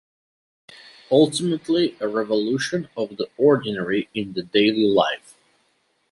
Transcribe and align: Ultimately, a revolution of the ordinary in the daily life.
Ultimately, 1.11 1.95
a 1.99 2.07
revolution 2.07 2.89
of 2.97 3.17
the 3.17 3.29
ordinary 3.37 4.09
in 4.15 4.33
the 4.33 4.41
daily 4.41 4.87
life. 4.87 5.37